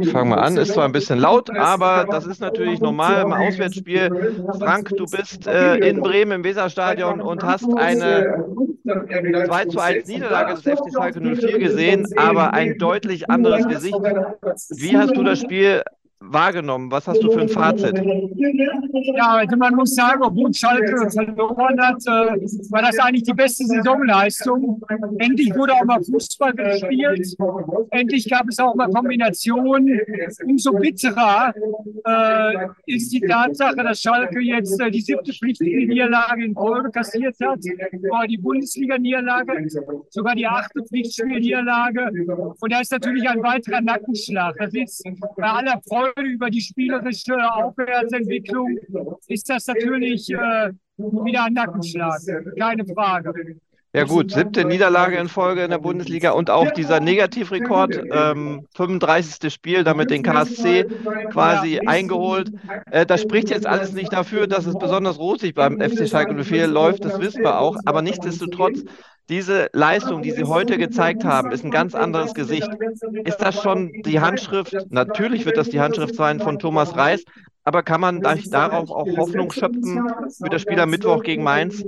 [0.00, 3.32] Ich fange mal an, ist zwar ein bisschen laut, aber das ist natürlich normal im
[3.32, 4.44] Auswärtsspiel.
[4.58, 8.44] Frank, du bist äh, in Bremen im Weserstadion und hast eine
[8.84, 13.94] 2 zu 1 Niederlage des FC Schalke 04 gesehen, aber ein deutlich anderes Gesicht.
[13.94, 15.82] Wie hast du das Spiel
[16.20, 16.90] wahrgenommen?
[16.90, 17.96] Was hast du für ein Fazit?
[19.16, 22.40] Ja, also man muss sagen, obwohl Schalke verloren hat, äh,
[22.70, 24.82] war das eigentlich die beste Saisonleistung.
[25.18, 27.36] Endlich wurde auch mal Fußball gespielt.
[27.90, 30.00] Endlich gab es auch mal Kombinationen.
[30.44, 31.54] Umso bitterer
[32.04, 37.36] äh, ist die Tatsache, dass Schalke jetzt äh, die siebte pflichtige Niederlage in Folge kassiert
[37.40, 37.60] hat.
[38.10, 39.68] War die Bundesliga-Niederlage,
[40.10, 42.10] sogar die achte Pflichtspiel-Niederlage.
[42.60, 44.56] Und da ist natürlich ein weiterer Nackenschlag.
[44.58, 45.04] Das ist
[45.36, 48.78] bei aller Freude über die spielerische Aufwärtsentwicklung
[49.26, 52.20] ist das natürlich äh, wieder ein Nackenschlag,
[52.58, 53.58] keine Frage.
[53.94, 59.50] Ja gut, siebte Niederlage in Folge in der Bundesliga und auch dieser Negativrekord, ähm, 35.
[59.50, 60.84] Spiel, damit den KSC
[61.30, 62.52] quasi eingeholt.
[62.90, 66.66] Äh, das spricht jetzt alles nicht dafür, dass es besonders rosig beim FC Schalke 04
[66.66, 68.82] läuft, das wissen wir auch, aber nichtsdestotrotz
[69.30, 72.68] diese Leistung, die Sie heute gezeigt haben, ist ein ganz anderes Gesicht.
[73.24, 74.74] Ist das schon die Handschrift?
[74.90, 77.24] Natürlich wird das die Handschrift sein von Thomas Reis,
[77.64, 80.08] aber kann man darauf auch Hoffnung schöpfen
[80.42, 81.84] für das Spiel am Mittwoch gegen Mainz?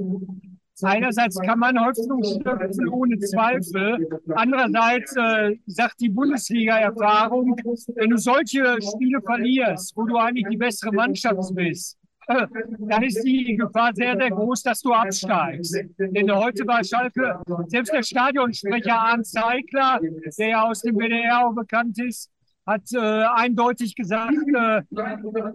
[0.82, 4.08] Einerseits kann man Hoffnung schöpfen, ohne Zweifel.
[4.34, 7.56] Andererseits äh, sagt die Bundesliga-Erfahrung,
[7.94, 13.56] wenn du solche Spiele verlierst, wo du eigentlich die bessere Mannschaft bist, dann ist die
[13.56, 15.76] Gefahr sehr, sehr groß, dass du absteigst.
[15.98, 20.00] Denn heute war Schalke, selbst der Stadionsprecher Arndt Zeigler,
[20.38, 22.30] der ja aus dem WDR auch bekannt ist,
[22.70, 24.82] hat äh, eindeutig gesagt, äh,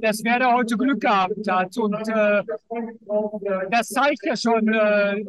[0.02, 1.78] dass Werder heute Glück gehabt hat.
[1.78, 2.44] Und äh,
[3.72, 5.24] das zeigt ja schon, äh,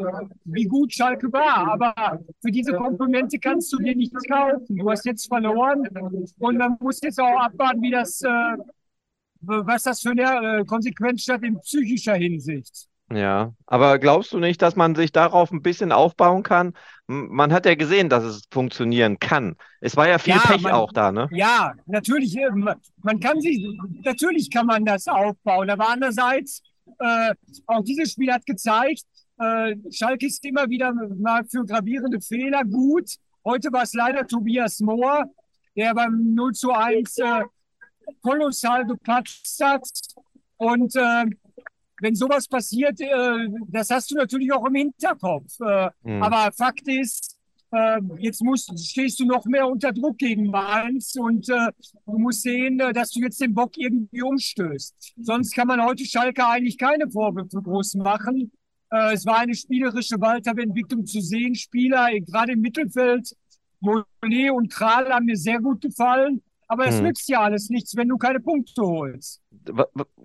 [0.45, 1.73] wie gut Schalke war.
[1.73, 4.77] Aber für diese Komplimente kannst du dir nichts kaufen.
[4.77, 5.87] Du hast jetzt verloren
[6.39, 8.57] und man muss jetzt auch abwarten, wie das äh,
[9.41, 12.89] was das für eine äh, Konsequenz hat in psychischer Hinsicht.
[13.13, 16.75] Ja, aber glaubst du nicht, dass man sich darauf ein bisschen aufbauen kann?
[17.07, 19.55] Man hat ja gesehen, dass es funktionieren kann.
[19.81, 21.29] Es war ja viel ja, Pech man, auch da, ne?
[21.31, 22.37] Ja, natürlich.
[22.37, 23.65] Äh, man kann sich,
[24.03, 25.71] natürlich kann man das aufbauen.
[25.71, 26.63] Aber andererseits,
[26.99, 27.33] äh,
[27.67, 29.05] auch dieses Spiel hat gezeigt,
[29.39, 33.09] äh, Schalke ist immer wieder mal für gravierende Fehler gut.
[33.45, 35.27] Heute war es leider Tobias Mohr,
[35.77, 37.43] der beim 0 zu 1 äh,
[38.21, 39.89] kolossal gepatzt hat.
[40.57, 41.27] Und äh,
[42.01, 45.59] wenn sowas passiert, äh, das hast du natürlich auch im Hinterkopf.
[45.61, 46.23] Äh, mhm.
[46.23, 47.37] Aber Fakt ist,
[47.73, 51.73] äh, jetzt musst, stehst du noch mehr unter Druck gegen Mainz und äh,
[52.07, 55.15] du musst sehen, äh, dass du jetzt den Bock irgendwie umstößt.
[55.21, 58.53] Sonst kann man heute Schalke eigentlich keine Vorwürfe groß machen.
[58.91, 61.55] Äh, es war eine spielerische Weiterentwicklung zu sehen.
[61.55, 63.35] Spieler, gerade im Mittelfeld,
[63.81, 66.43] Monet und Kral haben mir sehr gut gefallen.
[66.69, 67.05] Aber es hm.
[67.05, 69.41] nützt ja alles nichts, wenn du keine Punkte holst.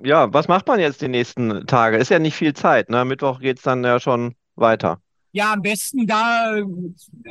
[0.03, 1.97] Ja, was macht man jetzt die nächsten Tage?
[1.97, 2.90] Ist ja nicht viel Zeit.
[2.90, 3.06] Ne?
[3.06, 5.00] Mittwoch geht es dann ja schon weiter.
[5.34, 6.56] Ja, am besten da,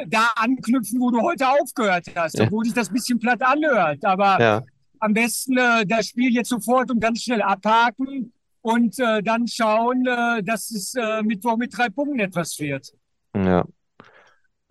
[0.06, 2.44] da anknüpfen, wo du heute aufgehört hast, ja.
[2.44, 4.04] obwohl sich das ein bisschen platt anhört.
[4.04, 4.62] Aber ja.
[5.00, 8.32] am besten äh, das Spiel jetzt sofort und ganz schnell abhaken
[8.62, 12.91] und äh, dann schauen, äh, dass es äh, Mittwoch mit drei Punkten etwas wird.
[13.34, 13.66] Ja,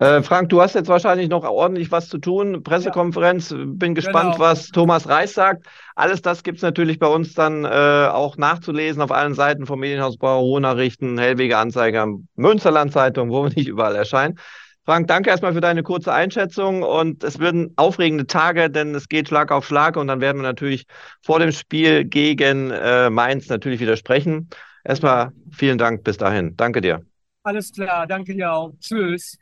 [0.00, 2.62] äh, Frank, du hast jetzt wahrscheinlich noch ordentlich was zu tun.
[2.62, 4.44] Pressekonferenz, bin gespannt, genau.
[4.44, 5.66] was Thomas Reis sagt.
[5.94, 9.78] Alles das gibt es natürlich bei uns dann äh, auch nachzulesen auf allen Seiten vom
[9.78, 14.38] Medienhaus Bauer, Ruhrnachrichten, Hellwege Anzeiger, Münsterland Zeitung, wo wir nicht überall erscheinen.
[14.86, 19.28] Frank, danke erstmal für deine kurze Einschätzung und es werden aufregende Tage, denn es geht
[19.28, 20.86] Schlag auf Schlag und dann werden wir natürlich
[21.22, 24.48] vor dem Spiel gegen äh, Mainz natürlich wieder sprechen.
[24.82, 26.56] Erstmal vielen Dank bis dahin.
[26.56, 27.02] Danke dir.
[27.42, 28.72] Alles klar, danke dir auch.
[28.80, 29.36] Tschüss.